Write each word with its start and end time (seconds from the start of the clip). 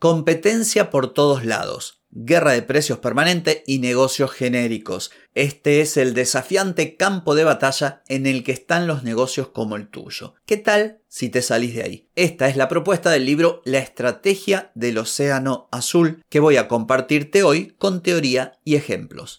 Competencia 0.00 0.88
por 0.88 1.12
todos 1.12 1.44
lados 1.44 2.00
guerra 2.10 2.52
de 2.52 2.62
precios 2.62 2.98
permanente 2.98 3.62
y 3.66 3.78
negocios 3.78 4.32
genéricos. 4.32 5.10
Este 5.34 5.80
es 5.80 5.96
el 5.96 6.14
desafiante 6.14 6.96
campo 6.96 7.34
de 7.34 7.44
batalla 7.44 8.02
en 8.08 8.26
el 8.26 8.42
que 8.42 8.52
están 8.52 8.86
los 8.86 9.04
negocios 9.04 9.48
como 9.48 9.76
el 9.76 9.88
tuyo. 9.88 10.34
¿Qué 10.44 10.56
tal 10.56 11.02
si 11.06 11.28
te 11.28 11.42
salís 11.42 11.74
de 11.74 11.82
ahí? 11.82 12.08
Esta 12.16 12.48
es 12.48 12.56
la 12.56 12.68
propuesta 12.68 13.10
del 13.10 13.26
libro 13.26 13.62
La 13.64 13.78
estrategia 13.78 14.72
del 14.74 14.98
océano 14.98 15.68
azul 15.70 16.24
que 16.28 16.40
voy 16.40 16.56
a 16.56 16.66
compartirte 16.66 17.42
hoy 17.42 17.74
con 17.78 18.02
teoría 18.02 18.58
y 18.64 18.74
ejemplos. 18.74 19.38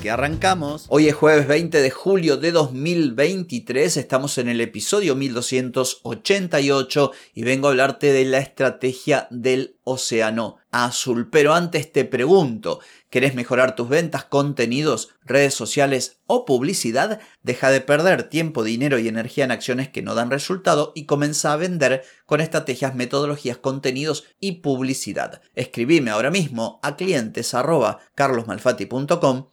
que 0.00 0.10
arrancamos. 0.10 0.86
Hoy 0.88 1.08
es 1.08 1.14
jueves 1.14 1.46
20 1.46 1.80
de 1.80 1.90
julio 1.90 2.36
de 2.38 2.52
2023, 2.52 3.98
estamos 3.98 4.38
en 4.38 4.48
el 4.48 4.60
episodio 4.60 5.14
1288 5.14 7.12
y 7.34 7.42
vengo 7.42 7.68
a 7.68 7.70
hablarte 7.70 8.12
de 8.12 8.24
la 8.24 8.38
estrategia 8.38 9.28
del 9.30 9.76
océano 9.84 10.56
azul. 10.70 11.28
Pero 11.30 11.52
antes 11.54 11.92
te 11.92 12.04
pregunto, 12.04 12.80
¿querés 13.10 13.34
mejorar 13.34 13.74
tus 13.74 13.88
ventas, 13.88 14.24
contenidos, 14.24 15.10
redes 15.24 15.54
sociales 15.54 16.20
o 16.26 16.44
publicidad? 16.44 17.20
Deja 17.42 17.70
de 17.70 17.80
perder 17.80 18.24
tiempo, 18.24 18.62
dinero 18.62 18.98
y 18.98 19.08
energía 19.08 19.44
en 19.44 19.50
acciones 19.50 19.88
que 19.88 20.02
no 20.02 20.14
dan 20.14 20.30
resultado 20.30 20.92
y 20.94 21.06
comienza 21.06 21.52
a 21.52 21.56
vender 21.56 22.04
con 22.26 22.40
estrategias, 22.40 22.94
metodologías, 22.94 23.56
contenidos 23.56 24.24
y 24.38 24.60
publicidad. 24.60 25.42
Escribime 25.54 26.10
ahora 26.10 26.30
mismo 26.30 26.78
a 26.82 26.96
clientes 26.96 27.52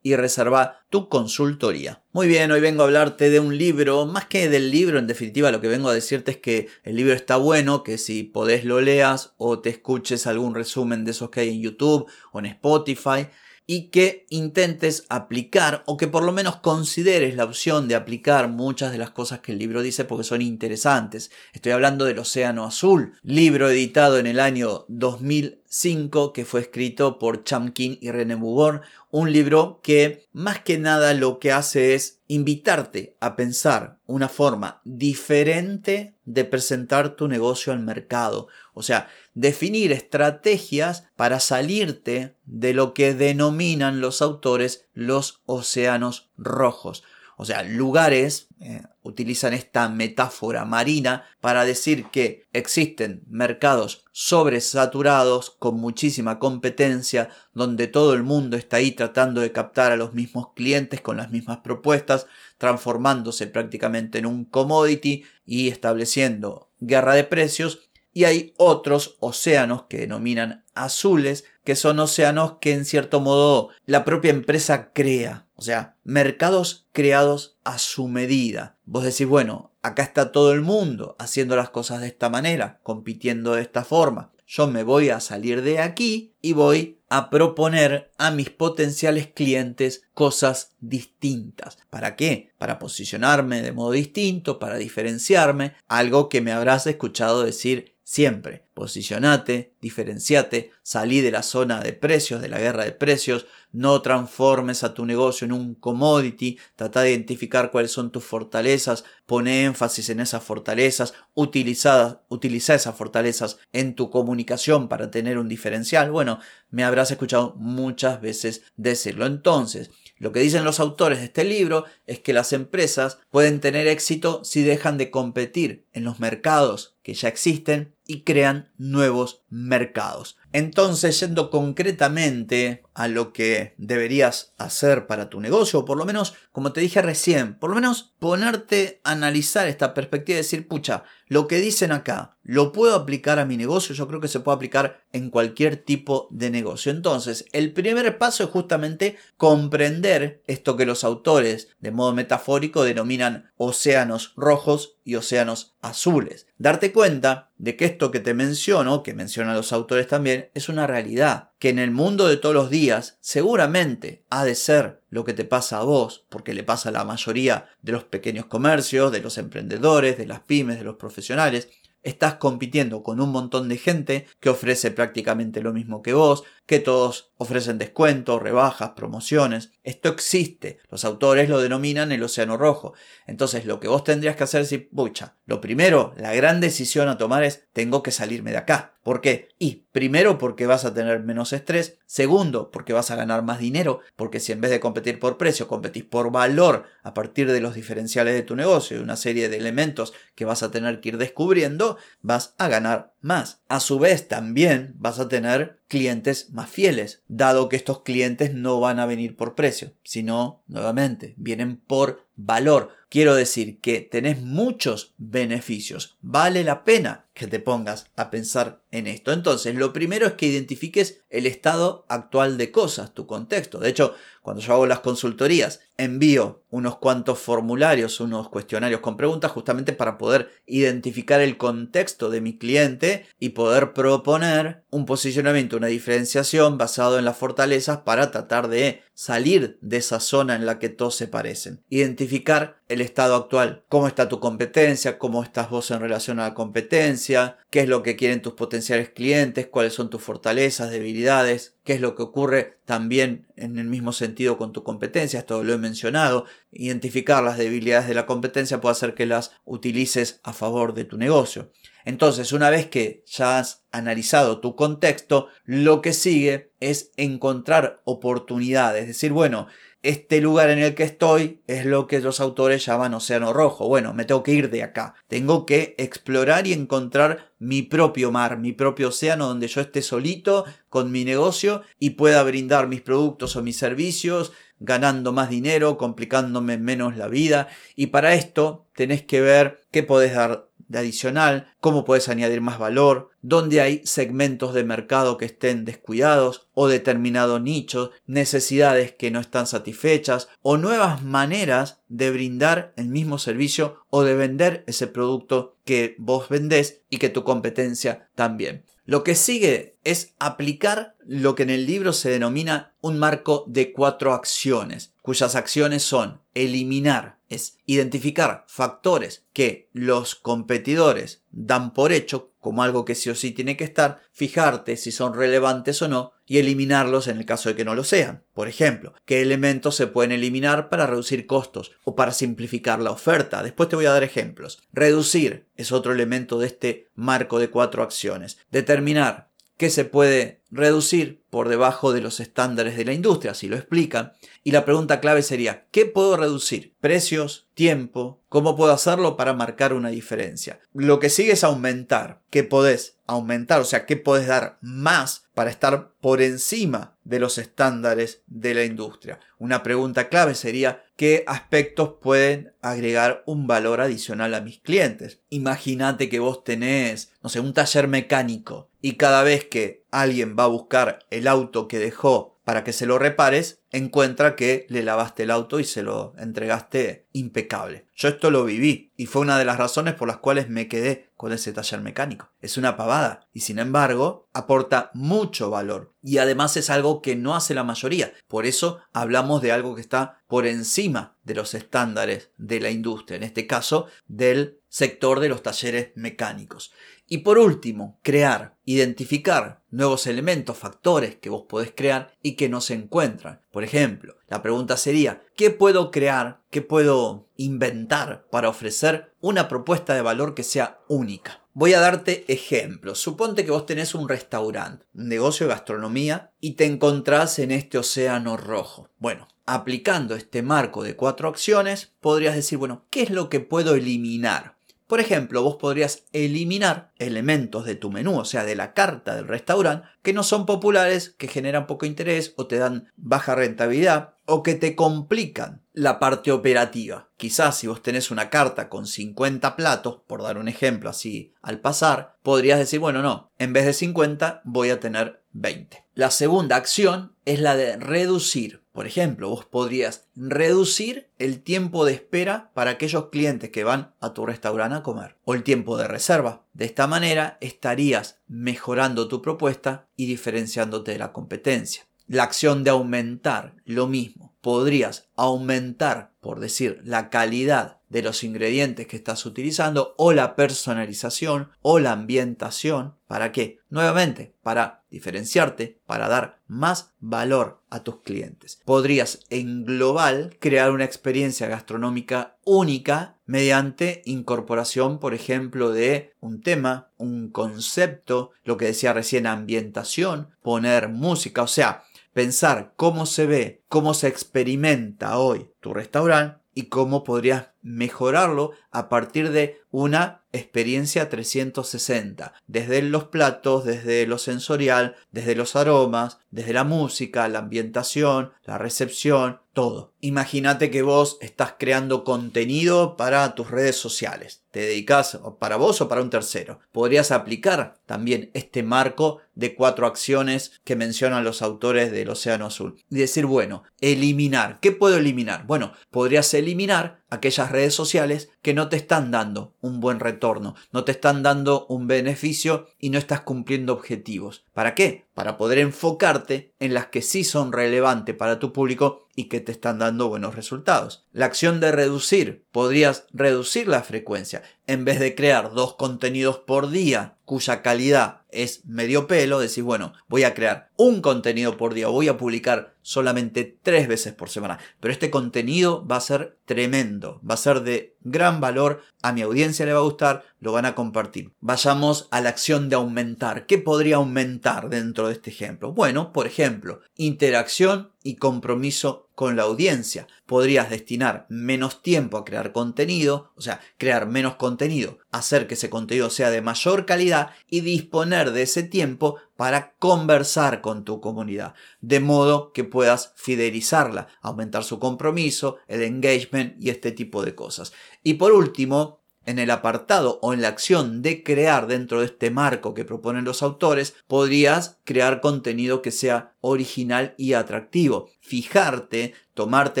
y 0.02 0.16
reserva 0.32 0.80
tu 0.88 1.10
consultoría. 1.10 2.02
Muy 2.12 2.26
bien, 2.26 2.50
hoy 2.52 2.60
vengo 2.60 2.82
a 2.82 2.86
hablarte 2.86 3.28
de 3.28 3.38
un 3.38 3.58
libro, 3.58 4.06
más 4.06 4.24
que 4.26 4.48
del 4.48 4.70
libro, 4.70 4.98
en 4.98 5.06
definitiva 5.06 5.50
lo 5.50 5.60
que 5.60 5.68
vengo 5.68 5.90
a 5.90 5.94
decirte 5.94 6.30
es 6.30 6.36
que 6.38 6.68
el 6.84 6.96
libro 6.96 7.12
está 7.12 7.36
bueno, 7.36 7.82
que 7.82 7.98
si 7.98 8.22
podés 8.22 8.64
lo 8.64 8.80
leas 8.80 9.34
o 9.36 9.58
te 9.58 9.68
escuches 9.68 10.26
algún 10.26 10.54
resumen 10.54 11.04
de 11.04 11.10
esos 11.10 11.28
que 11.28 11.40
hay 11.40 11.50
en 11.50 11.60
YouTube 11.60 12.06
o 12.32 12.38
en 12.38 12.46
Spotify 12.46 13.28
y 13.66 13.88
que 13.88 14.26
intentes 14.28 15.04
aplicar 15.08 15.82
o 15.86 15.96
que 15.96 16.08
por 16.08 16.24
lo 16.24 16.32
menos 16.32 16.56
consideres 16.56 17.36
la 17.36 17.44
opción 17.44 17.88
de 17.88 17.94
aplicar 17.94 18.48
muchas 18.48 18.92
de 18.92 18.98
las 18.98 19.10
cosas 19.10 19.40
que 19.40 19.52
el 19.52 19.58
libro 19.58 19.82
dice 19.82 20.04
porque 20.04 20.24
son 20.24 20.42
interesantes. 20.42 21.30
Estoy 21.52 21.72
hablando 21.72 22.04
del 22.04 22.18
Océano 22.18 22.64
Azul, 22.64 23.14
libro 23.22 23.70
editado 23.70 24.18
en 24.18 24.26
el 24.26 24.40
año 24.40 24.84
2005 24.88 26.32
que 26.32 26.44
fue 26.44 26.60
escrito 26.60 27.18
por 27.18 27.44
Chamkin 27.44 27.98
y 28.00 28.10
René 28.10 28.34
Bugor, 28.34 28.82
un 29.10 29.32
libro 29.32 29.80
que 29.82 30.26
más 30.32 30.60
que 30.60 30.78
nada 30.78 31.14
lo 31.14 31.38
que 31.38 31.52
hace 31.52 31.94
es 31.94 32.20
invitarte 32.28 33.16
a 33.20 33.36
pensar 33.36 33.98
una 34.06 34.28
forma 34.28 34.80
diferente 34.84 36.14
de 36.24 36.44
presentar 36.44 37.16
tu 37.16 37.28
negocio 37.28 37.72
al 37.72 37.80
mercado. 37.80 38.48
O 38.74 38.82
sea, 38.82 39.08
definir 39.34 39.92
estrategias 39.92 41.08
para 41.16 41.40
salirte 41.40 42.36
de 42.44 42.74
lo 42.74 42.94
que 42.94 43.14
denominan 43.14 44.00
los 44.00 44.22
autores 44.22 44.86
los 44.94 45.42
océanos 45.46 46.30
rojos. 46.36 47.02
O 47.36 47.44
sea, 47.44 47.62
lugares, 47.62 48.48
eh, 48.60 48.82
utilizan 49.02 49.52
esta 49.52 49.88
metáfora 49.88 50.64
marina 50.64 51.24
para 51.40 51.64
decir 51.64 52.06
que 52.12 52.46
existen 52.52 53.24
mercados 53.26 54.04
sobresaturados 54.12 55.50
con 55.50 55.80
muchísima 55.80 56.38
competencia, 56.38 57.30
donde 57.52 57.88
todo 57.88 58.14
el 58.14 58.22
mundo 58.22 58.56
está 58.56 58.76
ahí 58.76 58.92
tratando 58.92 59.40
de 59.40 59.50
captar 59.50 59.90
a 59.90 59.96
los 59.96 60.14
mismos 60.14 60.52
clientes 60.54 61.00
con 61.00 61.16
las 61.16 61.30
mismas 61.30 61.58
propuestas, 61.58 62.26
transformándose 62.58 63.48
prácticamente 63.48 64.18
en 64.18 64.26
un 64.26 64.44
commodity 64.44 65.24
y 65.44 65.68
estableciendo 65.68 66.70
guerra 66.78 67.14
de 67.14 67.24
precios 67.24 67.90
y 68.12 68.24
hay 68.24 68.54
otros 68.56 69.16
océanos 69.20 69.84
que 69.84 69.98
denominan 69.98 70.64
azules, 70.74 71.44
que 71.64 71.76
son 71.76 71.98
océanos 72.00 72.58
que 72.60 72.72
en 72.72 72.84
cierto 72.84 73.20
modo 73.20 73.70
la 73.86 74.04
propia 74.04 74.30
empresa 74.30 74.92
crea, 74.92 75.46
o 75.54 75.62
sea, 75.62 75.96
mercados 76.04 76.86
creados 76.92 77.58
a 77.64 77.78
su 77.78 78.08
medida. 78.08 78.78
Vos 78.84 79.04
decís, 79.04 79.26
bueno, 79.26 79.72
acá 79.82 80.02
está 80.02 80.32
todo 80.32 80.52
el 80.52 80.60
mundo 80.60 81.16
haciendo 81.18 81.56
las 81.56 81.70
cosas 81.70 82.00
de 82.00 82.08
esta 82.08 82.28
manera, 82.28 82.80
compitiendo 82.82 83.54
de 83.54 83.62
esta 83.62 83.84
forma. 83.84 84.32
Yo 84.46 84.66
me 84.66 84.82
voy 84.82 85.08
a 85.08 85.20
salir 85.20 85.62
de 85.62 85.78
aquí 85.78 86.34
y 86.42 86.52
voy 86.52 87.00
a 87.08 87.30
proponer 87.30 88.10
a 88.18 88.30
mis 88.30 88.50
potenciales 88.50 89.26
clientes 89.26 90.02
cosas 90.14 90.72
distintas. 90.80 91.78
¿Para 91.88 92.16
qué? 92.16 92.52
Para 92.58 92.78
posicionarme 92.78 93.62
de 93.62 93.72
modo 93.72 93.92
distinto, 93.92 94.58
para 94.58 94.76
diferenciarme, 94.76 95.74
algo 95.88 96.28
que 96.28 96.40
me 96.40 96.52
habrás 96.52 96.86
escuchado 96.86 97.42
decir 97.42 97.91
Siempre, 98.04 98.66
posicionate, 98.74 99.74
diferenciate, 99.80 100.72
salí 100.82 101.20
de 101.20 101.30
la 101.30 101.44
zona 101.44 101.80
de 101.80 101.92
precios, 101.92 102.42
de 102.42 102.48
la 102.48 102.58
guerra 102.58 102.84
de 102.84 102.90
precios, 102.90 103.46
no 103.70 104.02
transformes 104.02 104.82
a 104.82 104.92
tu 104.92 105.06
negocio 105.06 105.44
en 105.44 105.52
un 105.52 105.76
commodity, 105.76 106.58
trata 106.74 107.02
de 107.02 107.12
identificar 107.12 107.70
cuáles 107.70 107.92
son 107.92 108.10
tus 108.10 108.24
fortalezas, 108.24 109.04
pone 109.24 109.64
énfasis 109.64 110.10
en 110.10 110.18
esas 110.18 110.42
fortalezas, 110.42 111.14
utiliza, 111.34 112.22
utiliza 112.28 112.74
esas 112.74 112.96
fortalezas 112.96 113.58
en 113.72 113.94
tu 113.94 114.10
comunicación 114.10 114.88
para 114.88 115.12
tener 115.12 115.38
un 115.38 115.48
diferencial. 115.48 116.10
Bueno, 116.10 116.40
me 116.70 116.82
habrás 116.82 117.12
escuchado 117.12 117.54
muchas 117.56 118.20
veces 118.20 118.62
decirlo. 118.76 119.26
Entonces, 119.26 119.90
lo 120.18 120.32
que 120.32 120.40
dicen 120.40 120.64
los 120.64 120.80
autores 120.80 121.20
de 121.20 121.26
este 121.26 121.44
libro 121.44 121.84
es 122.06 122.18
que 122.18 122.32
las 122.32 122.52
empresas 122.52 123.18
pueden 123.30 123.60
tener 123.60 123.86
éxito 123.86 124.42
si 124.44 124.62
dejan 124.62 124.98
de 124.98 125.10
competir 125.12 125.86
en 125.92 126.02
los 126.02 126.18
mercados 126.18 126.91
que 127.02 127.14
ya 127.14 127.28
existen 127.28 127.94
y 128.06 128.22
crean 128.22 128.70
nuevos 128.78 129.42
mercados. 129.48 130.36
Entonces, 130.52 131.18
yendo 131.20 131.50
concretamente 131.50 132.82
a 132.94 133.08
lo 133.08 133.32
que 133.32 133.74
deberías 133.78 134.54
hacer 134.58 135.06
para 135.06 135.30
tu 135.30 135.40
negocio, 135.40 135.80
o 135.80 135.84
por 135.84 135.96
lo 135.96 136.04
menos, 136.04 136.34
como 136.52 136.72
te 136.72 136.80
dije 136.80 137.02
recién, 137.02 137.58
por 137.58 137.70
lo 137.70 137.76
menos 137.76 138.12
ponerte 138.18 139.00
a 139.04 139.12
analizar 139.12 139.66
esta 139.66 139.94
perspectiva 139.94 140.34
y 140.34 140.42
decir, 140.42 140.68
pucha, 140.68 141.04
lo 141.32 141.48
que 141.48 141.60
dicen 141.60 141.92
acá, 141.92 142.36
¿lo 142.42 142.72
puedo 142.72 142.94
aplicar 142.94 143.38
a 143.38 143.46
mi 143.46 143.56
negocio? 143.56 143.94
Yo 143.94 144.06
creo 144.06 144.20
que 144.20 144.28
se 144.28 144.40
puede 144.40 144.56
aplicar 144.56 145.02
en 145.12 145.30
cualquier 145.30 145.76
tipo 145.78 146.28
de 146.30 146.50
negocio. 146.50 146.92
Entonces, 146.92 147.46
el 147.52 147.72
primer 147.72 148.18
paso 148.18 148.44
es 148.44 148.50
justamente 148.50 149.16
comprender 149.38 150.42
esto 150.46 150.76
que 150.76 150.84
los 150.84 151.04
autores, 151.04 151.68
de 151.80 151.90
modo 151.90 152.12
metafórico, 152.12 152.84
denominan 152.84 153.50
océanos 153.56 154.34
rojos 154.36 154.98
y 155.04 155.14
océanos 155.14 155.74
azules. 155.80 156.46
Darte 156.58 156.92
cuenta 156.92 157.50
de 157.56 157.76
que 157.76 157.86
esto 157.86 158.10
que 158.10 158.20
te 158.20 158.34
menciono, 158.34 159.02
que 159.02 159.14
mencionan 159.14 159.56
los 159.56 159.72
autores 159.72 160.06
también, 160.06 160.50
es 160.52 160.68
una 160.68 160.86
realidad, 160.86 161.51
que 161.62 161.68
en 161.68 161.78
el 161.78 161.92
mundo 161.92 162.26
de 162.26 162.38
todos 162.38 162.56
los 162.56 162.70
días 162.70 163.18
seguramente 163.20 164.24
ha 164.30 164.44
de 164.44 164.56
ser 164.56 165.00
lo 165.10 165.22
que 165.22 165.32
te 165.32 165.44
pasa 165.44 165.78
a 165.78 165.84
vos, 165.84 166.26
porque 166.28 166.54
le 166.54 166.64
pasa 166.64 166.88
a 166.88 166.92
la 166.92 167.04
mayoría 167.04 167.68
de 167.82 167.92
los 167.92 168.02
pequeños 168.02 168.46
comercios, 168.46 169.12
de 169.12 169.20
los 169.20 169.38
emprendedores, 169.38 170.18
de 170.18 170.26
las 170.26 170.40
pymes, 170.40 170.78
de 170.78 170.84
los 170.84 170.96
profesionales, 170.96 171.68
estás 172.02 172.34
compitiendo 172.34 173.04
con 173.04 173.20
un 173.20 173.30
montón 173.30 173.68
de 173.68 173.78
gente 173.78 174.26
que 174.40 174.48
ofrece 174.48 174.90
prácticamente 174.90 175.60
lo 175.60 175.72
mismo 175.72 176.02
que 176.02 176.14
vos, 176.14 176.42
que 176.66 176.78
todos 176.78 177.32
ofrecen 177.36 177.78
descuentos, 177.78 178.40
rebajas, 178.40 178.90
promociones. 178.90 179.72
Esto 179.82 180.08
existe. 180.08 180.78
Los 180.90 181.04
autores 181.04 181.48
lo 181.48 181.60
denominan 181.60 182.12
el 182.12 182.22
océano 182.22 182.56
rojo. 182.56 182.94
Entonces 183.26 183.66
lo 183.66 183.80
que 183.80 183.88
vos 183.88 184.04
tendrías 184.04 184.36
que 184.36 184.44
hacer 184.44 184.62
es 184.62 184.70
decir, 184.70 184.88
pucha, 184.94 185.36
lo 185.44 185.60
primero, 185.60 186.14
la 186.16 186.34
gran 186.34 186.60
decisión 186.60 187.08
a 187.08 187.18
tomar 187.18 187.42
es, 187.42 187.66
tengo 187.72 188.02
que 188.02 188.12
salirme 188.12 188.52
de 188.52 188.58
acá. 188.58 188.94
¿Por 189.02 189.20
qué? 189.20 189.48
Y 189.58 189.86
primero 189.90 190.38
porque 190.38 190.66
vas 190.66 190.84
a 190.84 190.94
tener 190.94 191.20
menos 191.20 191.52
estrés, 191.52 191.98
segundo 192.06 192.70
porque 192.70 192.92
vas 192.92 193.10
a 193.10 193.16
ganar 193.16 193.42
más 193.42 193.58
dinero, 193.58 194.00
porque 194.14 194.38
si 194.38 194.52
en 194.52 194.60
vez 194.60 194.70
de 194.70 194.78
competir 194.78 195.18
por 195.18 195.38
precio, 195.38 195.66
competís 195.66 196.04
por 196.04 196.30
valor 196.30 196.84
a 197.02 197.12
partir 197.12 197.50
de 197.50 197.60
los 197.60 197.74
diferenciales 197.74 198.34
de 198.34 198.42
tu 198.42 198.54
negocio 198.54 198.96
y 198.96 199.02
una 199.02 199.16
serie 199.16 199.48
de 199.48 199.56
elementos 199.56 200.12
que 200.36 200.44
vas 200.44 200.62
a 200.62 200.70
tener 200.70 201.00
que 201.00 201.08
ir 201.10 201.18
descubriendo, 201.18 201.96
vas 202.20 202.54
a 202.58 202.68
ganar 202.68 203.11
más. 203.22 203.62
A 203.68 203.80
su 203.80 203.98
vez 203.98 204.28
también 204.28 204.94
vas 204.98 205.18
a 205.18 205.28
tener 205.28 205.80
clientes 205.88 206.50
más 206.50 206.68
fieles, 206.68 207.22
dado 207.28 207.68
que 207.68 207.76
estos 207.76 208.02
clientes 208.02 208.54
no 208.54 208.80
van 208.80 208.98
a 208.98 209.06
venir 209.06 209.36
por 209.36 209.54
precio, 209.54 209.92
sino 210.02 210.62
nuevamente 210.66 211.34
vienen 211.36 211.76
por 211.76 212.26
valor, 212.36 212.90
quiero 213.12 213.34
decir 213.34 213.78
que 213.82 214.00
tenés 214.00 214.40
muchos 214.40 215.12
beneficios. 215.18 216.16
Vale 216.22 216.64
la 216.64 216.82
pena 216.82 217.26
que 217.34 217.46
te 217.46 217.60
pongas 217.60 218.06
a 218.16 218.30
pensar 218.30 218.82
en 218.90 219.06
esto. 219.06 219.32
Entonces, 219.32 219.74
lo 219.74 219.92
primero 219.92 220.26
es 220.26 220.32
que 220.34 220.46
identifiques 220.46 221.20
el 221.28 221.46
estado 221.46 222.06
actual 222.08 222.56
de 222.56 222.70
cosas, 222.70 223.12
tu 223.12 223.26
contexto. 223.26 223.78
De 223.78 223.90
hecho, 223.90 224.14
cuando 224.42 224.62
yo 224.62 224.72
hago 224.72 224.86
las 224.86 225.00
consultorías, 225.00 225.80
envío 225.96 226.62
unos 226.70 226.96
cuantos 226.96 227.38
formularios, 227.38 228.20
unos 228.20 228.48
cuestionarios 228.48 229.00
con 229.00 229.16
preguntas, 229.16 229.50
justamente 229.52 229.92
para 229.92 230.18
poder 230.18 230.50
identificar 230.66 231.40
el 231.40 231.56
contexto 231.58 232.28
de 232.28 232.40
mi 232.40 232.58
cliente 232.58 233.26
y 233.38 233.50
poder 233.50 233.92
proponer 233.92 234.84
un 234.90 235.06
posicionamiento, 235.06 235.76
una 235.76 235.86
diferenciación 235.86 236.76
basado 236.76 237.18
en 237.18 237.24
las 237.24 237.36
fortalezas 237.36 237.98
para 237.98 238.30
tratar 238.30 238.68
de 238.68 239.02
salir 239.14 239.78
de 239.80 239.98
esa 239.98 240.20
zona 240.20 240.56
en 240.56 240.66
la 240.66 240.78
que 240.78 240.88
todos 240.88 241.14
se 241.14 241.28
parecen. 241.28 241.82
Identificar 241.88 242.80
el 242.88 243.00
estado 243.02 243.36
actual, 243.36 243.84
cómo 243.88 244.06
está 244.06 244.28
tu 244.28 244.40
competencia, 244.40 245.18
cómo 245.18 245.42
estás 245.42 245.70
vos 245.70 245.90
en 245.90 246.00
relación 246.00 246.40
a 246.40 246.48
la 246.48 246.54
competencia, 246.54 247.58
qué 247.70 247.80
es 247.80 247.88
lo 247.88 248.02
que 248.02 248.16
quieren 248.16 248.42
tus 248.42 248.54
potenciales 248.54 249.10
clientes, 249.10 249.66
cuáles 249.66 249.92
son 249.92 250.10
tus 250.10 250.22
fortalezas, 250.22 250.90
debilidades, 250.90 251.76
qué 251.84 251.94
es 251.94 252.00
lo 252.00 252.14
que 252.14 252.22
ocurre 252.22 252.78
también 252.84 253.46
en 253.56 253.78
el 253.78 253.86
mismo 253.86 254.12
sentido 254.12 254.58
con 254.58 254.72
tu 254.72 254.82
competencia, 254.82 255.40
esto 255.40 255.62
lo 255.62 255.72
he 255.72 255.78
mencionado, 255.78 256.46
identificar 256.70 257.42
las 257.42 257.58
debilidades 257.58 258.08
de 258.08 258.14
la 258.14 258.26
competencia 258.26 258.80
puede 258.80 258.92
hacer 258.92 259.14
que 259.14 259.26
las 259.26 259.52
utilices 259.64 260.40
a 260.42 260.52
favor 260.52 260.94
de 260.94 261.04
tu 261.04 261.16
negocio. 261.16 261.70
Entonces, 262.04 262.52
una 262.52 262.70
vez 262.70 262.86
que 262.86 263.22
ya 263.26 263.58
has 263.58 263.84
analizado 263.92 264.60
tu 264.60 264.74
contexto, 264.74 265.48
lo 265.64 266.02
que 266.02 266.12
sigue 266.12 266.72
es 266.80 267.12
encontrar 267.16 268.00
oportunidades, 268.04 269.02
es 269.02 269.08
decir, 269.08 269.32
bueno, 269.32 269.68
este 270.02 270.40
lugar 270.40 270.70
en 270.70 270.80
el 270.80 270.94
que 270.94 271.04
estoy 271.04 271.60
es 271.66 271.86
lo 271.86 272.06
que 272.06 272.20
los 272.20 272.40
autores 272.40 272.84
llaman 272.84 273.14
océano 273.14 273.52
rojo. 273.52 273.86
Bueno, 273.86 274.14
me 274.14 274.24
tengo 274.24 274.42
que 274.42 274.52
ir 274.52 274.70
de 274.70 274.82
acá. 274.82 275.14
Tengo 275.28 275.64
que 275.64 275.94
explorar 275.98 276.66
y 276.66 276.72
encontrar 276.72 277.52
mi 277.58 277.82
propio 277.82 278.32
mar, 278.32 278.58
mi 278.58 278.72
propio 278.72 279.08
océano 279.08 279.46
donde 279.46 279.68
yo 279.68 279.80
esté 279.80 280.02
solito 280.02 280.64
con 280.88 281.12
mi 281.12 281.24
negocio 281.24 281.82
y 281.98 282.10
pueda 282.10 282.42
brindar 282.42 282.88
mis 282.88 283.00
productos 283.00 283.54
o 283.54 283.62
mis 283.62 283.76
servicios 283.76 284.52
ganando 284.82 285.32
más 285.32 285.48
dinero, 285.48 285.96
complicándome 285.96 286.76
menos 286.76 287.16
la 287.16 287.28
vida. 287.28 287.68
Y 287.94 288.08
para 288.08 288.34
esto 288.34 288.88
tenés 288.94 289.22
que 289.22 289.40
ver 289.40 289.80
qué 289.92 290.02
podés 290.02 290.34
dar 290.34 290.68
adicional, 291.00 291.72
cómo 291.80 292.04
puedes 292.04 292.28
añadir 292.28 292.60
más 292.60 292.78
valor, 292.78 293.30
dónde 293.42 293.80
hay 293.80 294.02
segmentos 294.04 294.74
de 294.74 294.84
mercado 294.84 295.36
que 295.36 295.44
estén 295.44 295.84
descuidados 295.84 296.68
o 296.74 296.88
determinados 296.88 297.60
nichos, 297.60 298.10
necesidades 298.26 299.12
que 299.12 299.30
no 299.30 299.40
están 299.40 299.66
satisfechas 299.66 300.48
o 300.62 300.76
nuevas 300.76 301.22
maneras 301.22 302.00
de 302.08 302.30
brindar 302.30 302.92
el 302.96 303.08
mismo 303.08 303.38
servicio 303.38 304.04
o 304.10 304.22
de 304.22 304.34
vender 304.34 304.84
ese 304.86 305.06
producto 305.06 305.76
que 305.84 306.14
vos 306.18 306.48
vendés 306.48 307.02
y 307.10 307.18
que 307.18 307.28
tu 307.28 307.44
competencia 307.44 308.28
también. 308.34 308.84
Lo 309.04 309.24
que 309.24 309.34
sigue 309.34 309.96
es 310.04 310.34
aplicar 310.38 311.16
lo 311.26 311.54
que 311.54 311.64
en 311.64 311.70
el 311.70 311.86
libro 311.86 312.12
se 312.12 312.30
denomina 312.30 312.94
un 313.00 313.18
marco 313.18 313.64
de 313.66 313.92
cuatro 313.92 314.32
acciones, 314.32 315.12
cuyas 315.22 315.56
acciones 315.56 316.04
son 316.04 316.40
eliminar, 316.54 317.38
es 317.54 317.78
identificar 317.86 318.64
factores 318.68 319.44
que 319.52 319.88
los 319.92 320.34
competidores 320.34 321.42
dan 321.50 321.92
por 321.92 322.12
hecho 322.12 322.52
como 322.62 322.84
algo 322.84 323.04
que 323.04 323.16
sí 323.16 323.28
o 323.28 323.34
sí 323.34 323.50
tiene 323.50 323.76
que 323.76 323.84
estar, 323.84 324.20
fijarte 324.32 324.96
si 324.96 325.10
son 325.10 325.34
relevantes 325.34 326.00
o 326.00 326.08
no 326.08 326.32
y 326.46 326.58
eliminarlos 326.58 327.26
en 327.26 327.38
el 327.38 327.44
caso 327.44 327.68
de 327.68 327.74
que 327.74 327.84
no 327.84 327.94
lo 327.94 328.04
sean. 328.04 328.44
Por 328.54 328.68
ejemplo, 328.68 329.14
qué 329.24 329.42
elementos 329.42 329.96
se 329.96 330.06
pueden 330.06 330.30
eliminar 330.30 330.88
para 330.88 331.06
reducir 331.06 331.46
costos 331.46 331.92
o 332.04 332.14
para 332.14 332.32
simplificar 332.32 333.00
la 333.00 333.10
oferta. 333.10 333.62
Después 333.64 333.88
te 333.88 333.96
voy 333.96 334.06
a 334.06 334.12
dar 334.12 334.22
ejemplos. 334.22 334.80
Reducir 334.92 335.66
es 335.76 335.90
otro 335.90 336.12
elemento 336.12 336.60
de 336.60 336.68
este 336.68 337.08
marco 337.14 337.58
de 337.58 337.68
cuatro 337.68 338.02
acciones. 338.04 338.58
Determinar 338.70 339.50
qué 339.76 339.90
se 339.90 340.04
puede 340.04 340.61
reducir 340.72 341.44
por 341.50 341.68
debajo 341.68 342.14
de 342.14 342.22
los 342.22 342.40
estándares 342.40 342.96
de 342.96 343.04
la 343.04 343.12
industria, 343.12 343.52
si 343.52 343.68
lo 343.68 343.76
explican. 343.76 344.32
Y 344.64 344.70
la 344.70 344.86
pregunta 344.86 345.20
clave 345.20 345.42
sería, 345.42 345.86
¿qué 345.90 346.06
puedo 346.06 346.36
reducir? 346.36 346.94
¿Precios? 346.98 347.68
¿Tiempo? 347.74 348.40
¿Cómo 348.48 348.74
puedo 348.74 348.92
hacerlo 348.92 349.36
para 349.36 349.52
marcar 349.52 349.92
una 349.92 350.08
diferencia? 350.08 350.80
Lo 350.94 351.20
que 351.20 351.28
sigue 351.28 351.52
es 351.52 351.62
aumentar. 351.62 352.40
¿Qué 352.48 352.64
podés 352.64 353.18
aumentar? 353.26 353.80
O 353.82 353.84
sea, 353.84 354.06
¿qué 354.06 354.16
podés 354.16 354.46
dar 354.46 354.78
más 354.80 355.44
para 355.54 355.70
estar 355.70 356.12
por 356.20 356.40
encima 356.40 357.16
de 357.24 357.38
los 357.38 357.58
estándares 357.58 358.42
de 358.46 358.74
la 358.74 358.84
industria? 358.84 359.40
Una 359.58 359.82
pregunta 359.82 360.30
clave 360.30 360.54
sería, 360.54 361.04
¿qué 361.16 361.44
aspectos 361.46 362.14
pueden 362.22 362.72
agregar 362.80 363.42
un 363.46 363.66
valor 363.66 364.00
adicional 364.00 364.54
a 364.54 364.62
mis 364.62 364.78
clientes? 364.78 365.40
Imagínate 365.50 366.30
que 366.30 366.40
vos 366.40 366.64
tenés, 366.64 367.32
no 367.42 367.50
sé, 367.50 367.60
un 367.60 367.74
taller 367.74 368.08
mecánico 368.08 368.88
y 369.02 369.16
cada 369.16 369.42
vez 369.42 369.64
que 369.64 370.01
alguien 370.12 370.54
va 370.56 370.64
a 370.64 370.68
buscar 370.68 371.26
el 371.30 371.48
auto 371.48 371.88
que 371.88 371.98
dejó 371.98 372.60
para 372.64 372.84
que 372.84 372.92
se 372.92 373.06
lo 373.06 373.18
repares, 373.18 373.82
encuentra 373.90 374.54
que 374.54 374.86
le 374.88 375.02
lavaste 375.02 375.42
el 375.42 375.50
auto 375.50 375.80
y 375.80 375.84
se 375.84 376.02
lo 376.02 376.34
entregaste 376.38 377.26
impecable. 377.32 378.06
Yo 378.14 378.28
esto 378.28 378.52
lo 378.52 378.64
viví 378.64 379.12
y 379.16 379.26
fue 379.26 379.42
una 379.42 379.58
de 379.58 379.64
las 379.64 379.78
razones 379.78 380.14
por 380.14 380.28
las 380.28 380.36
cuales 380.36 380.68
me 380.68 380.86
quedé 380.86 381.31
con 381.42 381.52
ese 381.52 381.72
taller 381.72 382.00
mecánico. 382.02 382.52
Es 382.60 382.76
una 382.76 382.96
pavada 382.96 383.48
y 383.52 383.62
sin 383.62 383.80
embargo 383.80 384.48
aporta 384.52 385.10
mucho 385.12 385.70
valor 385.70 386.14
y 386.22 386.38
además 386.38 386.76
es 386.76 386.88
algo 386.88 387.20
que 387.20 387.34
no 387.34 387.56
hace 387.56 387.74
la 387.74 387.82
mayoría. 387.82 388.32
Por 388.46 388.64
eso 388.64 389.00
hablamos 389.12 389.60
de 389.60 389.72
algo 389.72 389.96
que 389.96 390.02
está 390.02 390.40
por 390.46 390.68
encima 390.68 391.36
de 391.42 391.56
los 391.56 391.74
estándares 391.74 392.52
de 392.58 392.78
la 392.78 392.90
industria, 392.90 393.38
en 393.38 393.42
este 393.42 393.66
caso 393.66 394.06
del 394.28 394.78
sector 394.86 395.40
de 395.40 395.48
los 395.48 395.64
talleres 395.64 396.12
mecánicos. 396.14 396.92
Y 397.26 397.38
por 397.38 397.58
último, 397.58 398.20
crear, 398.22 398.76
identificar 398.84 399.82
nuevos 399.90 400.28
elementos, 400.28 400.78
factores 400.78 401.34
que 401.34 401.50
vos 401.50 401.64
podés 401.68 401.92
crear 401.92 402.36
y 402.40 402.54
que 402.54 402.68
no 402.68 402.80
se 402.80 402.94
encuentran. 402.94 403.61
Por 403.72 403.84
ejemplo, 403.84 404.36
la 404.48 404.60
pregunta 404.60 404.98
sería, 404.98 405.42
¿qué 405.56 405.70
puedo 405.70 406.10
crear, 406.10 406.60
qué 406.70 406.82
puedo 406.82 407.48
inventar 407.56 408.46
para 408.50 408.68
ofrecer 408.68 409.32
una 409.40 409.66
propuesta 409.66 410.14
de 410.14 410.20
valor 410.20 410.54
que 410.54 410.62
sea 410.62 411.00
única? 411.08 411.62
Voy 411.72 411.94
a 411.94 412.00
darte 412.00 412.44
ejemplos. 412.52 413.18
Suponte 413.18 413.64
que 413.64 413.70
vos 413.70 413.86
tenés 413.86 414.14
un 414.14 414.28
restaurante, 414.28 415.06
un 415.14 415.28
negocio 415.28 415.66
de 415.66 415.72
gastronomía 415.72 416.52
y 416.60 416.72
te 416.72 416.84
encontrás 416.84 417.58
en 417.58 417.70
este 417.70 417.96
océano 417.96 418.58
rojo. 418.58 419.08
Bueno, 419.18 419.48
aplicando 419.64 420.34
este 420.34 420.62
marco 420.62 421.02
de 421.02 421.16
cuatro 421.16 421.48
acciones, 421.48 422.12
podrías 422.20 422.54
decir, 422.54 422.76
bueno, 422.76 423.06
¿qué 423.08 423.22
es 423.22 423.30
lo 423.30 423.48
que 423.48 423.60
puedo 423.60 423.94
eliminar? 423.94 424.76
Por 425.12 425.20
ejemplo, 425.20 425.62
vos 425.62 425.76
podrías 425.76 426.24
eliminar 426.32 427.12
elementos 427.18 427.84
de 427.84 427.96
tu 427.96 428.10
menú, 428.10 428.38
o 428.38 428.46
sea, 428.46 428.64
de 428.64 428.74
la 428.74 428.94
carta 428.94 429.34
del 429.34 429.46
restaurante, 429.46 430.08
que 430.22 430.32
no 430.32 430.42
son 430.42 430.64
populares, 430.64 431.34
que 431.36 431.48
generan 431.48 431.86
poco 431.86 432.06
interés 432.06 432.54
o 432.56 432.66
te 432.66 432.78
dan 432.78 433.12
baja 433.16 433.54
rentabilidad 433.54 434.36
o 434.46 434.62
que 434.62 434.74
te 434.74 434.96
complican 434.96 435.82
la 435.92 436.18
parte 436.18 436.50
operativa. 436.50 437.28
Quizás 437.36 437.76
si 437.76 437.88
vos 437.88 438.02
tenés 438.02 438.30
una 438.30 438.48
carta 438.48 438.88
con 438.88 439.06
50 439.06 439.76
platos, 439.76 440.22
por 440.26 440.42
dar 440.42 440.56
un 440.56 440.68
ejemplo 440.68 441.10
así 441.10 441.52
al 441.60 441.80
pasar, 441.80 442.38
podrías 442.42 442.78
decir, 442.78 442.98
bueno, 442.98 443.20
no, 443.20 443.50
en 443.58 443.74
vez 443.74 443.84
de 443.84 443.92
50 443.92 444.62
voy 444.64 444.88
a 444.88 444.98
tener 444.98 445.44
20. 445.52 446.06
La 446.14 446.30
segunda 446.30 446.76
acción 446.76 447.36
es 447.44 447.60
la 447.60 447.76
de 447.76 447.98
reducir 447.98 448.81
por 448.92 449.06
ejemplo, 449.06 449.48
vos 449.48 449.64
podrías 449.64 450.28
reducir 450.36 451.30
el 451.38 451.62
tiempo 451.62 452.04
de 452.04 452.12
espera 452.12 452.70
para 452.74 452.92
aquellos 452.92 453.30
clientes 453.30 453.70
que 453.70 453.84
van 453.84 454.14
a 454.20 454.34
tu 454.34 454.44
restaurante 454.44 454.96
a 454.96 455.02
comer 455.02 455.36
o 455.44 455.54
el 455.54 455.62
tiempo 455.62 455.96
de 455.96 456.08
reserva. 456.08 456.66
De 456.74 456.84
esta 456.84 457.06
manera 457.06 457.56
estarías 457.60 458.40
mejorando 458.48 459.28
tu 459.28 459.40
propuesta 459.40 460.08
y 460.14 460.26
diferenciándote 460.26 461.12
de 461.12 461.18
la 461.18 461.32
competencia. 461.32 462.06
La 462.26 462.44
acción 462.44 462.84
de 462.84 462.90
aumentar, 462.90 463.76
lo 463.84 464.06
mismo. 464.06 464.51
Podrías 464.62 465.28
aumentar, 465.36 466.32
por 466.40 466.60
decir, 466.60 467.02
la 467.04 467.28
calidad 467.28 467.98
de 468.08 468.22
los 468.22 468.44
ingredientes 468.44 469.06
que 469.06 469.16
estás 469.16 469.46
utilizando 469.46 470.14
o 470.18 470.32
la 470.32 470.54
personalización 470.54 471.70
o 471.80 471.98
la 471.98 472.12
ambientación. 472.12 473.16
¿Para 473.26 473.52
qué? 473.52 473.78
Nuevamente, 473.88 474.54
para 474.62 475.02
diferenciarte, 475.10 476.00
para 476.06 476.28
dar 476.28 476.60
más 476.66 477.12
valor 477.18 477.82
a 477.90 478.02
tus 478.04 478.20
clientes. 478.20 478.80
Podrías 478.84 479.40
en 479.50 479.84
global 479.84 480.56
crear 480.60 480.90
una 480.90 481.04
experiencia 481.04 481.68
gastronómica 481.68 482.58
única 482.64 483.38
mediante 483.46 484.22
incorporación, 484.26 485.18
por 485.18 485.34
ejemplo, 485.34 485.90
de 485.90 486.34
un 486.40 486.60
tema, 486.62 487.10
un 487.16 487.50
concepto, 487.50 488.50
lo 488.62 488.76
que 488.76 488.86
decía 488.86 489.12
recién, 489.12 489.46
ambientación, 489.46 490.50
poner 490.62 491.08
música, 491.08 491.62
o 491.62 491.66
sea, 491.66 492.04
pensar 492.32 492.92
cómo 492.96 493.26
se 493.26 493.46
ve, 493.46 493.84
cómo 493.88 494.14
se 494.14 494.28
experimenta 494.28 495.38
hoy 495.38 495.70
tu 495.80 495.92
restaurante 495.94 496.60
y 496.74 496.84
cómo 496.88 497.24
podrías 497.24 497.68
mejorarlo 497.82 498.72
a 498.90 499.08
partir 499.08 499.50
de 499.50 499.80
una 499.90 500.41
experiencia 500.52 501.28
360, 501.28 502.52
desde 502.66 503.02
los 503.02 503.24
platos, 503.24 503.84
desde 503.84 504.26
lo 504.26 504.38
sensorial, 504.38 505.16
desde 505.30 505.54
los 505.54 505.76
aromas, 505.76 506.38
desde 506.50 506.72
la 506.72 506.84
música, 506.84 507.48
la 507.48 507.60
ambientación, 507.60 508.52
la 508.64 508.78
recepción, 508.78 509.60
todo. 509.72 510.12
Imagínate 510.20 510.90
que 510.90 511.02
vos 511.02 511.38
estás 511.40 511.74
creando 511.78 512.24
contenido 512.24 513.16
para 513.16 513.54
tus 513.54 513.70
redes 513.70 513.96
sociales. 513.96 514.62
Te 514.70 514.80
dedicas 514.80 515.38
para 515.58 515.76
vos 515.76 516.00
o 516.00 516.08
para 516.08 516.22
un 516.22 516.30
tercero. 516.30 516.80
Podrías 516.92 517.30
aplicar 517.30 517.94
también 518.06 518.50
este 518.52 518.82
marco 518.82 519.40
de 519.54 519.74
cuatro 519.74 520.06
acciones 520.06 520.80
que 520.84 520.96
mencionan 520.96 521.44
los 521.44 521.62
autores 521.62 522.12
del 522.12 522.28
Océano 522.28 522.66
Azul. 522.66 523.02
Y 523.10 523.16
decir, 523.16 523.46
bueno, 523.46 523.84
eliminar. 524.00 524.78
¿Qué 524.80 524.92
puedo 524.92 525.16
eliminar? 525.16 525.66
Bueno, 525.66 525.92
podrías 526.10 526.52
eliminar 526.54 527.21
aquellas 527.32 527.72
redes 527.72 527.94
sociales 527.94 528.50
que 528.60 528.74
no 528.74 528.90
te 528.90 528.96
están 528.96 529.30
dando 529.30 529.74
un 529.80 530.00
buen 530.00 530.20
retorno, 530.20 530.74
no 530.92 531.04
te 531.04 531.12
están 531.12 531.42
dando 531.42 531.86
un 531.86 532.06
beneficio 532.06 532.88
y 532.98 533.08
no 533.08 533.18
estás 533.18 533.40
cumpliendo 533.40 533.94
objetivos. 533.94 534.66
¿Para 534.74 534.94
qué? 534.94 535.24
Para 535.32 535.56
poder 535.56 535.78
enfocarte 535.78 536.74
en 536.78 536.92
las 536.92 537.06
que 537.06 537.22
sí 537.22 537.42
son 537.42 537.72
relevantes 537.72 538.36
para 538.36 538.58
tu 538.58 538.74
público 538.74 539.28
y 539.34 539.44
que 539.44 539.60
te 539.60 539.72
están 539.72 539.98
dando 539.98 540.28
buenos 540.28 540.54
resultados. 540.54 541.24
La 541.32 541.46
acción 541.46 541.80
de 541.80 541.90
reducir, 541.90 542.66
podrías 542.70 543.24
reducir 543.32 543.88
la 543.88 544.02
frecuencia. 544.02 544.62
En 544.86 545.06
vez 545.06 545.18
de 545.18 545.34
crear 545.34 545.72
dos 545.72 545.94
contenidos 545.94 546.58
por 546.58 546.90
día 546.90 547.38
cuya 547.46 547.80
calidad 547.80 548.41
es 548.52 548.84
medio 548.84 549.26
pelo, 549.26 549.58
decís, 549.58 549.82
bueno, 549.82 550.12
voy 550.28 550.44
a 550.44 550.54
crear 550.54 550.90
un 550.96 551.20
contenido 551.20 551.76
por 551.76 551.94
día, 551.94 552.08
voy 552.08 552.28
a 552.28 552.36
publicar 552.36 552.94
solamente 553.02 553.78
tres 553.82 554.06
veces 554.08 554.32
por 554.32 554.50
semana, 554.50 554.78
pero 555.00 555.12
este 555.12 555.30
contenido 555.30 556.06
va 556.06 556.16
a 556.16 556.20
ser 556.20 556.58
tremendo, 556.64 557.40
va 557.48 557.54
a 557.54 557.58
ser 557.58 557.82
de 557.82 558.11
gran 558.24 558.60
valor, 558.60 559.02
a 559.22 559.32
mi 559.32 559.42
audiencia 559.42 559.86
le 559.86 559.92
va 559.92 560.00
a 560.00 560.04
gustar, 560.04 560.44
lo 560.60 560.72
van 560.72 560.86
a 560.86 560.94
compartir. 560.94 561.52
Vayamos 561.60 562.28
a 562.30 562.40
la 562.40 562.50
acción 562.50 562.88
de 562.88 562.96
aumentar. 562.96 563.66
¿Qué 563.66 563.78
podría 563.78 564.16
aumentar 564.16 564.88
dentro 564.88 565.28
de 565.28 565.34
este 565.34 565.50
ejemplo? 565.50 565.92
Bueno, 565.92 566.32
por 566.32 566.46
ejemplo, 566.46 567.00
interacción 567.16 568.12
y 568.22 568.36
compromiso 568.36 569.28
con 569.34 569.56
la 569.56 569.62
audiencia. 569.62 570.26
Podrías 570.46 570.90
destinar 570.90 571.46
menos 571.48 572.02
tiempo 572.02 572.36
a 572.36 572.44
crear 572.44 572.72
contenido, 572.72 573.52
o 573.56 573.60
sea, 573.60 573.80
crear 573.98 574.26
menos 574.26 574.56
contenido, 574.56 575.18
hacer 575.30 575.66
que 575.66 575.74
ese 575.74 575.90
contenido 575.90 576.30
sea 576.30 576.50
de 576.50 576.60
mayor 576.60 577.06
calidad 577.06 577.50
y 577.68 577.80
disponer 577.80 578.52
de 578.52 578.62
ese 578.62 578.82
tiempo 578.82 579.36
para 579.56 579.94
conversar 579.98 580.80
con 580.80 581.04
tu 581.04 581.20
comunidad, 581.20 581.74
de 582.00 582.20
modo 582.20 582.72
que 582.72 582.84
puedas 582.84 583.32
fidelizarla, 583.36 584.28
aumentar 584.40 584.84
su 584.84 584.98
compromiso, 584.98 585.76
el 585.88 586.02
engagement 586.02 586.74
y 586.82 586.90
este 586.90 587.12
tipo 587.12 587.44
de 587.44 587.54
cosas. 587.54 587.92
Y 588.22 588.34
por 588.34 588.52
último, 588.52 589.20
en 589.44 589.58
el 589.58 589.70
apartado 589.70 590.38
o 590.42 590.52
en 590.52 590.62
la 590.62 590.68
acción 590.68 591.22
de 591.22 591.42
crear 591.42 591.86
dentro 591.86 592.20
de 592.20 592.26
este 592.26 592.50
marco 592.50 592.94
que 592.94 593.04
proponen 593.04 593.44
los 593.44 593.62
autores, 593.62 594.14
podrías 594.26 594.98
crear 595.04 595.40
contenido 595.40 596.02
que 596.02 596.10
sea 596.10 596.51
original 596.62 597.34
y 597.36 597.52
atractivo. 597.52 598.30
Fijarte, 598.40 599.34
tomarte 599.52 600.00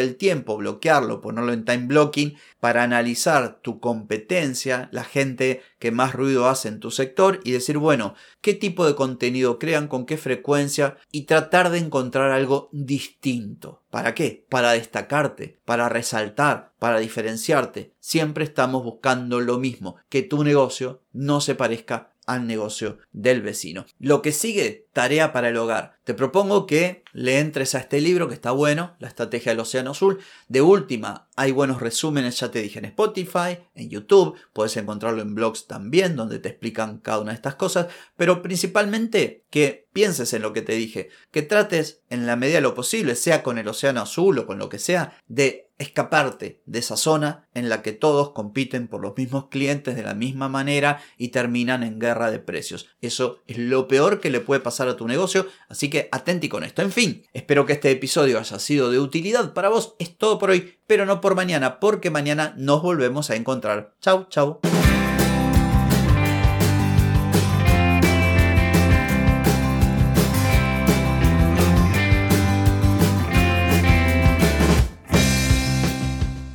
el 0.00 0.16
tiempo, 0.16 0.56
bloquearlo, 0.56 1.20
ponerlo 1.20 1.52
en 1.52 1.64
time 1.64 1.86
blocking 1.86 2.36
para 2.60 2.82
analizar 2.82 3.60
tu 3.60 3.80
competencia, 3.80 4.88
la 4.92 5.04
gente 5.04 5.60
que 5.78 5.90
más 5.90 6.14
ruido 6.14 6.48
hace 6.48 6.68
en 6.68 6.80
tu 6.80 6.90
sector 6.90 7.40
y 7.44 7.50
decir, 7.50 7.76
bueno, 7.76 8.14
qué 8.40 8.54
tipo 8.54 8.86
de 8.86 8.94
contenido 8.94 9.58
crean, 9.58 9.88
con 9.88 10.06
qué 10.06 10.16
frecuencia 10.16 10.96
y 11.10 11.22
tratar 11.22 11.70
de 11.70 11.78
encontrar 11.78 12.30
algo 12.30 12.70
distinto. 12.72 13.82
¿Para 13.90 14.14
qué? 14.14 14.46
Para 14.48 14.72
destacarte, 14.72 15.60
para 15.64 15.88
resaltar, 15.88 16.72
para 16.78 16.98
diferenciarte. 16.98 17.92
Siempre 18.00 18.44
estamos 18.44 18.84
buscando 18.84 19.40
lo 19.40 19.58
mismo, 19.58 19.96
que 20.08 20.22
tu 20.22 20.44
negocio 20.44 21.02
no 21.12 21.40
se 21.40 21.54
parezca 21.54 22.11
al 22.26 22.46
negocio 22.46 22.98
del 23.12 23.42
vecino. 23.42 23.84
Lo 23.98 24.22
que 24.22 24.32
sigue, 24.32 24.86
tarea 24.92 25.32
para 25.32 25.48
el 25.48 25.56
hogar. 25.56 25.98
Te 26.04 26.14
propongo 26.14 26.66
que 26.66 27.02
le 27.12 27.38
entres 27.38 27.74
a 27.74 27.78
este 27.78 28.00
libro 28.00 28.28
que 28.28 28.34
está 28.34 28.52
bueno, 28.52 28.96
La 28.98 29.08
Estrategia 29.08 29.52
del 29.52 29.60
Océano 29.60 29.92
Azul. 29.92 30.18
De 30.48 30.62
última, 30.62 31.28
hay 31.36 31.52
buenos 31.52 31.80
resúmenes, 31.80 32.38
ya 32.38 32.50
te 32.50 32.62
dije, 32.62 32.78
en 32.78 32.86
Spotify, 32.86 33.58
en 33.74 33.90
YouTube, 33.90 34.36
puedes 34.52 34.76
encontrarlo 34.76 35.22
en 35.22 35.34
blogs 35.34 35.66
también, 35.66 36.16
donde 36.16 36.38
te 36.38 36.48
explican 36.48 36.98
cada 36.98 37.20
una 37.20 37.32
de 37.32 37.36
estas 37.36 37.54
cosas, 37.54 37.88
pero 38.16 38.42
principalmente 38.42 39.44
que 39.50 39.88
pienses 39.92 40.32
en 40.32 40.42
lo 40.42 40.52
que 40.52 40.62
te 40.62 40.74
dije, 40.74 41.10
que 41.30 41.42
trates 41.42 42.02
en 42.08 42.26
la 42.26 42.36
medida 42.36 42.56
de 42.56 42.62
lo 42.62 42.74
posible, 42.74 43.14
sea 43.14 43.42
con 43.42 43.58
el 43.58 43.68
Océano 43.68 44.00
Azul 44.00 44.38
o 44.38 44.46
con 44.46 44.58
lo 44.58 44.68
que 44.68 44.78
sea, 44.78 45.16
de 45.26 45.71
escaparte 45.82 46.62
de 46.66 46.78
esa 46.78 46.96
zona 46.96 47.48
en 47.54 47.68
la 47.68 47.82
que 47.82 47.92
todos 47.92 48.30
compiten 48.30 48.88
por 48.88 49.00
los 49.00 49.16
mismos 49.16 49.48
clientes 49.48 49.94
de 49.96 50.02
la 50.02 50.14
misma 50.14 50.48
manera 50.48 51.02
y 51.18 51.28
terminan 51.28 51.82
en 51.82 51.98
guerra 51.98 52.30
de 52.30 52.38
precios. 52.38 52.88
Eso 53.00 53.40
es 53.46 53.58
lo 53.58 53.88
peor 53.88 54.20
que 54.20 54.30
le 54.30 54.40
puede 54.40 54.60
pasar 54.60 54.88
a 54.88 54.96
tu 54.96 55.06
negocio, 55.06 55.46
así 55.68 55.90
que 55.90 56.08
atenti 56.12 56.48
con 56.48 56.64
esto. 56.64 56.82
En 56.82 56.92
fin, 56.92 57.24
espero 57.32 57.66
que 57.66 57.74
este 57.74 57.90
episodio 57.90 58.38
haya 58.38 58.58
sido 58.58 58.90
de 58.90 59.00
utilidad 59.00 59.52
para 59.52 59.68
vos. 59.68 59.94
Es 59.98 60.16
todo 60.16 60.38
por 60.38 60.50
hoy, 60.50 60.78
pero 60.86 61.06
no 61.06 61.20
por 61.20 61.34
mañana, 61.34 61.80
porque 61.80 62.10
mañana 62.10 62.54
nos 62.56 62.82
volvemos 62.82 63.30
a 63.30 63.36
encontrar. 63.36 63.94
Chau, 64.00 64.26
chau. 64.28 64.60